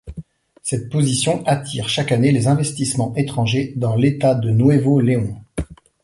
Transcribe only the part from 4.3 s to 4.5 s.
de